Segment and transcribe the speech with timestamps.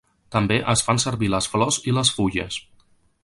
[0.35, 2.61] També es fan servir les flors i les fulles.